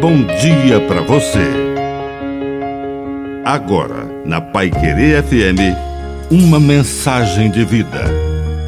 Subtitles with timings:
[0.00, 1.44] bom dia para você.
[3.44, 5.76] Agora, na Pai Querer FM,
[6.30, 8.06] uma mensagem de vida.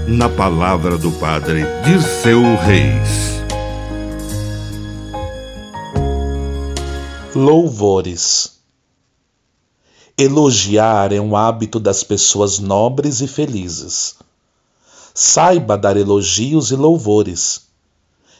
[0.06, 3.40] Na palavra do Padre Dirceu Reis.
[7.35, 8.59] Louvores.
[10.19, 14.17] Elogiar é um hábito das pessoas nobres e felizes.
[15.14, 17.62] Saiba dar elogios e louvores.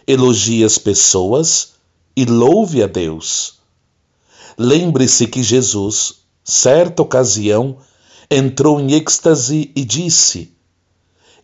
[0.07, 1.71] Elogie as pessoas
[2.17, 3.61] e louve a Deus.
[4.59, 7.79] Lembre-se que Jesus, certa ocasião,
[8.31, 10.53] entrou em êxtase e disse: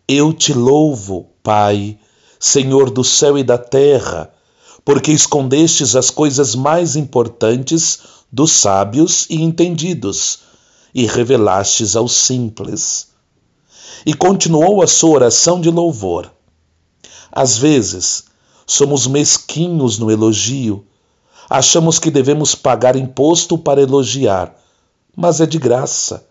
[0.07, 1.97] Eu te louvo, Pai,
[2.39, 4.33] Senhor do céu e da terra,
[4.85, 7.99] porque escondestes as coisas mais importantes
[8.31, 10.39] dos sábios e entendidos
[10.93, 13.09] e revelastes aos simples.
[14.05, 16.31] E continuou a sua oração de louvor.
[17.31, 18.28] Às vezes,
[18.69, 20.85] Somos mesquinhos no elogio.
[21.49, 24.55] Achamos que devemos pagar imposto para elogiar,
[25.17, 26.23] mas é de graça.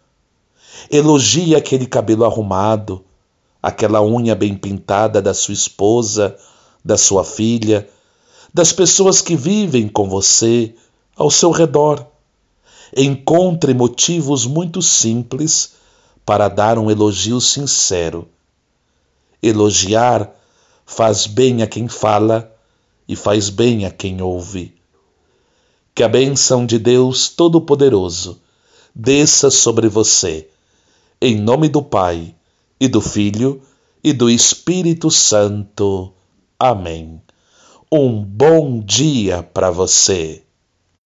[0.89, 3.05] Elogie aquele cabelo arrumado,
[3.61, 6.37] aquela unha bem pintada da sua esposa,
[6.85, 7.89] da sua filha,
[8.55, 10.77] das pessoas que vivem com você,
[11.17, 12.07] ao seu redor.
[12.97, 15.73] Encontre motivos muito simples
[16.25, 18.29] para dar um elogio sincero.
[19.43, 20.38] Elogiar
[20.89, 22.51] faz bem a quem fala
[23.07, 24.75] e faz bem a quem ouve.
[25.95, 28.41] Que a bênção de Deus Todo-Poderoso
[28.95, 30.49] desça sobre você,
[31.21, 32.35] em nome do Pai,
[32.81, 33.61] e do Filho,
[34.03, 36.11] e do Espírito Santo.
[36.59, 37.21] Amém.
[37.93, 40.43] Um bom dia para você.